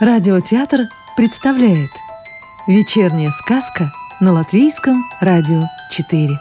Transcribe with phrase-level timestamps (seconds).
[0.00, 0.82] Радиотеатр
[1.16, 1.90] представляет
[2.68, 3.90] Вечерняя сказка
[4.20, 6.38] на Латвийском радио 4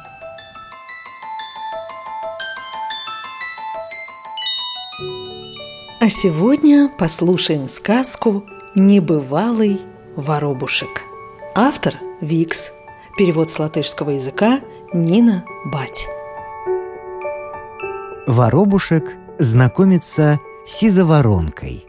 [6.00, 9.82] А сегодня послушаем сказку «Небывалый
[10.16, 11.02] воробушек».
[11.56, 12.72] Автор Викс.
[13.18, 14.62] Перевод с латышского языка
[14.94, 16.06] Нина Бать.
[18.28, 21.87] Воробушек знакомится с сизоворонкой.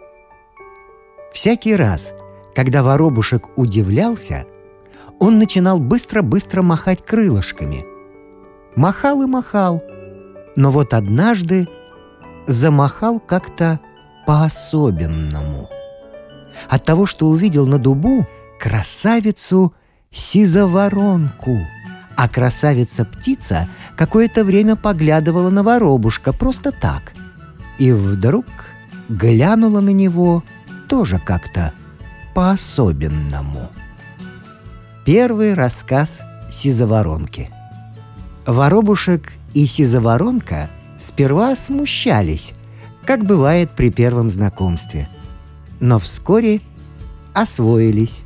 [1.38, 2.15] Всякий раз,
[2.52, 4.45] когда воробушек удивлялся,
[5.20, 7.84] он начинал быстро-быстро махать крылышками.
[8.74, 9.80] Махал и махал,
[10.56, 11.69] но вот однажды
[12.48, 13.78] замахал как-то
[14.27, 15.70] по-особенному.
[16.69, 18.27] От того, что увидел на дубу
[18.59, 19.73] красавицу
[20.11, 21.61] сизоворонку,
[22.16, 27.12] а красавица-птица какое-то время поглядывала на воробушка просто так.
[27.78, 28.47] И вдруг
[29.09, 30.42] глянула на него
[30.89, 31.72] тоже как-то
[32.34, 33.70] по-особенному.
[35.05, 37.50] Первый рассказ Сизоворонки.
[38.47, 42.53] Воробушек и Сизоворонка сперва смущались,
[43.05, 45.08] как бывает при первом знакомстве.
[45.80, 46.61] Но вскоре
[47.34, 48.23] освоились.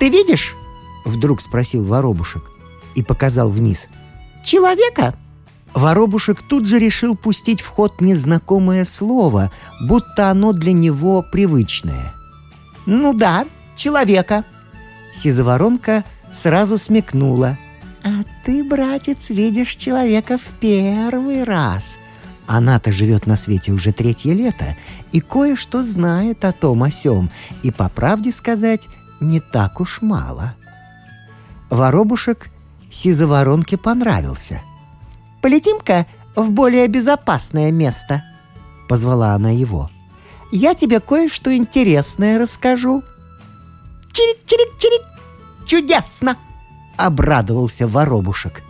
[0.00, 0.54] «Ты видишь?»—
[1.04, 2.42] вдруг спросил Воробушек
[2.94, 3.88] и показал вниз.
[4.42, 5.14] «Человека?»
[5.74, 12.14] Воробушек тут же решил пустить в ход незнакомое слово, будто оно для него привычное.
[12.86, 13.44] «Ну да,
[13.76, 14.44] человека».
[15.12, 17.58] Сизоворонка сразу смекнула.
[18.04, 21.96] «А ты, братец, видишь человека в первый раз».
[22.46, 24.76] Она-то живет на свете уже третье лето
[25.12, 27.30] и кое-что знает о том о сём,
[27.62, 28.86] и, по правде сказать,
[29.20, 30.54] не так уж мало.
[31.70, 32.50] Воробушек
[32.90, 34.60] Сизоворонке понравился—
[35.44, 38.24] Полетим-ка в более безопасное место»,—
[38.88, 39.90] позвала она его.
[40.50, 43.02] «Я тебе кое-что интересное расскажу».
[44.10, 45.02] «Чирик-чирик-чирик!
[45.66, 46.38] Чудесно!»—
[46.96, 48.62] обрадовался воробушек.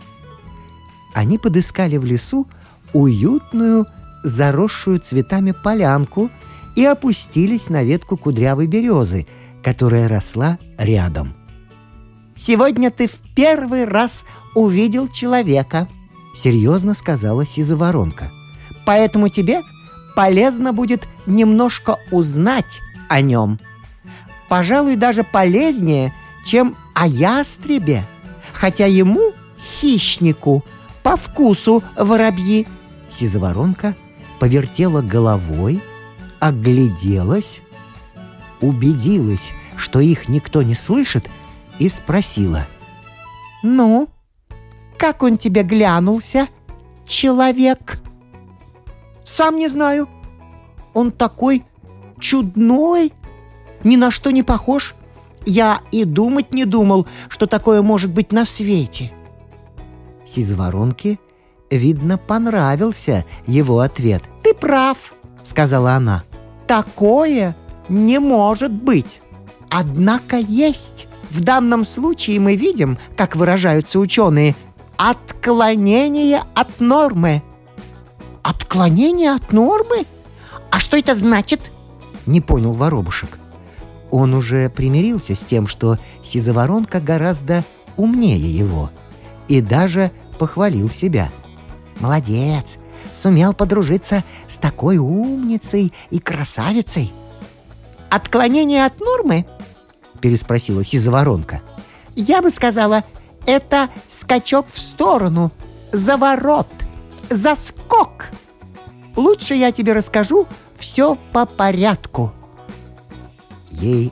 [1.13, 2.45] Они подыскали в лесу
[2.91, 3.85] уютную,
[4.25, 6.29] заросшую цветами полянку
[6.75, 9.27] и опустились на ветку кудрявой березы,
[9.63, 11.35] которая росла рядом.
[12.35, 15.87] «Сегодня ты в первый раз увидел человека»,
[16.35, 18.31] серьезно сказала сизоворонка.
[18.85, 19.61] Поэтому тебе
[20.15, 23.59] полезно будет немножко узнать о нем.
[24.47, 26.13] Пожалуй, даже полезнее,
[26.45, 28.03] чем о ястребе,
[28.53, 30.63] хотя ему, хищнику,
[31.01, 32.67] по вкусу воробьи.
[33.09, 33.95] Сизоворонка
[34.39, 35.81] повертела головой,
[36.39, 37.61] огляделась,
[38.61, 41.29] убедилась, что их никто не слышит,
[41.79, 42.65] и спросила.
[43.63, 44.07] «Ну,
[44.97, 46.47] как он тебе глянулся,
[47.07, 48.01] человек?»
[49.23, 50.07] «Сам не знаю.
[50.93, 51.63] Он такой
[52.19, 53.13] чудной,
[53.83, 54.95] ни на что не похож.
[55.45, 59.11] Я и думать не думал, что такое может быть на свете».
[60.25, 61.19] Сизворонке,
[61.69, 64.23] видно, понравился его ответ.
[64.43, 65.13] «Ты прав»,—
[65.43, 66.23] сказала она.
[66.67, 67.55] «Такое
[67.89, 69.21] не может быть.
[69.69, 71.07] Однако есть.
[71.29, 74.55] В данном случае мы видим, как выражаются ученые,
[74.97, 77.43] Отклонение от нормы.
[78.43, 80.05] Отклонение от нормы?
[80.71, 81.71] А что это значит?
[82.25, 83.37] Не понял воробушек.
[84.11, 87.63] Он уже примирился с тем, что сизоворонка гораздо
[87.97, 88.89] умнее его.
[89.47, 91.29] И даже похвалил себя.
[91.99, 92.77] Молодец,
[93.13, 97.13] сумел подружиться с такой умницей и красавицей.
[98.09, 99.45] «Отклонение от нормы?»—
[100.21, 101.61] переспросила сизоворонка.
[102.15, 103.03] «Я бы сказала,
[103.45, 105.51] это скачок в сторону,
[105.91, 106.67] заворот,
[107.29, 108.31] заскок.
[109.15, 112.33] Лучше я тебе расскажу все по порядку.
[113.69, 114.11] Ей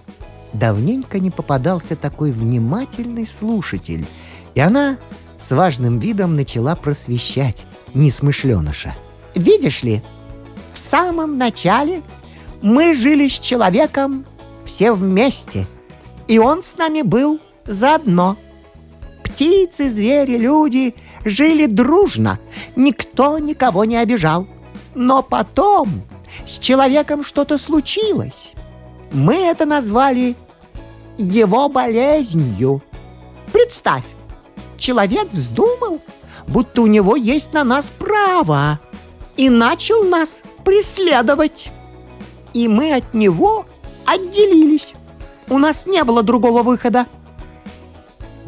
[0.54, 4.06] давненько не попадался такой внимательный слушатель,
[4.56, 4.98] и она
[5.40, 8.96] с важным видом начала просвещать несмышленыша.
[9.36, 10.02] «Видишь ли,
[10.74, 12.02] в самом начале
[12.62, 14.26] мы жили с человеком
[14.64, 15.66] все вместе,
[16.28, 18.38] и он с нами был заодно–
[19.34, 20.94] птицы, звери, люди
[21.26, 22.40] жили дружно,
[22.76, 24.48] никто никого не обижал.
[24.94, 25.90] Но потом
[26.46, 28.54] с человеком что-то случилось.
[29.12, 30.36] Мы это назвали
[31.18, 32.84] его болезнью.
[33.52, 34.04] Представь,
[34.78, 36.00] человек вздумал,
[36.48, 38.80] будто у него есть на нас право,
[39.36, 41.72] и начал нас преследовать.
[42.54, 43.66] И мы от него
[44.06, 44.94] отделились.
[45.50, 47.08] У нас не было другого выхода.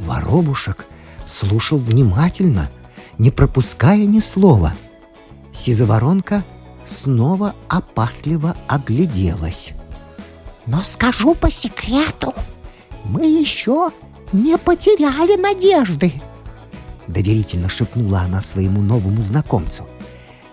[0.05, 0.85] Воробушек
[1.25, 2.69] слушал внимательно,
[3.17, 4.73] не пропуская ни слова.
[5.51, 6.43] Сизоворонка
[6.85, 9.71] снова опасливо огляделась.
[10.65, 12.33] Но скажу по секрету,
[13.03, 13.91] мы еще
[14.31, 16.13] не потеряли надежды.
[17.07, 19.87] Доверительно шепнула она своему новому знакомцу.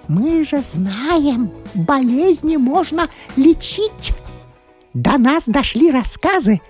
[0.09, 4.13] Мы же знаем, болезни можно лечить.
[4.93, 6.61] До нас дошли рассказы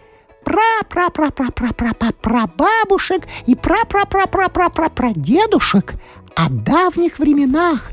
[0.53, 5.95] пра-пра-пра-пра-пра-пра-пра-бабушек и пра-пра-пра-пра-пра-пра-дедушек
[6.35, 7.91] о давних временах,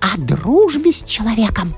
[0.00, 1.74] о дружбе с человеком.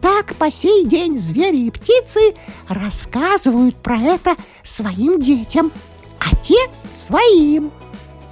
[0.00, 2.34] Так по сей день звери и птицы
[2.68, 5.72] рассказывают про это своим детям,
[6.20, 6.56] а те
[6.94, 7.70] своим.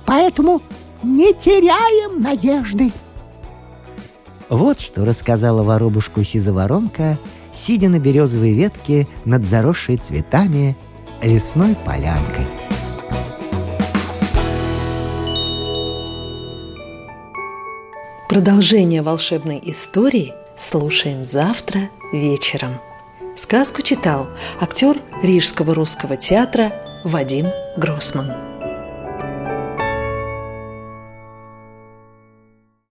[0.06, 0.62] Поэтому
[1.02, 2.92] не теряем надежды.
[4.48, 7.18] Вот что рассказала воробушку Сизоворонка,
[7.52, 10.76] сидя на березовой ветке над заросшей цветами
[11.22, 12.46] лесной полянкой.
[18.28, 22.78] Продолжение волшебной истории слушаем завтра вечером.
[23.34, 24.28] Сказку читал
[24.60, 26.72] актер Рижского русского театра
[27.04, 28.47] Вадим Гроссман.